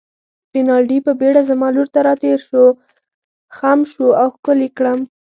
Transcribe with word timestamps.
رینالډي 0.53 0.97
په 1.05 1.11
بېړه 1.19 1.41
زما 1.49 1.67
لور 1.75 1.87
ته 1.93 1.99
راتېر 2.09 2.37
شو، 2.49 2.65
خم 3.57 3.79
شو 3.91 4.07
او 4.21 4.27
ښکل 4.35 4.57
يې 4.65 4.69
کړم. 4.77 4.99